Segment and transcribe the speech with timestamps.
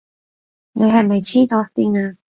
[0.71, 2.17] 你係咪痴咗線呀？